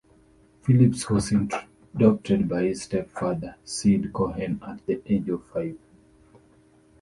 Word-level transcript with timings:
Phillips 0.63 1.07
was 1.11 1.31
adopted 1.31 2.49
by 2.49 2.63
his 2.63 2.81
stepfather, 2.81 3.53
Syd 3.63 4.11
Cohen, 4.11 4.59
at 4.67 4.83
the 4.87 4.99
age 5.05 5.29
of 5.29 5.45
five. 5.45 5.77